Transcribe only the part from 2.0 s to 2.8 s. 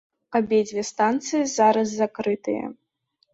закрытыя.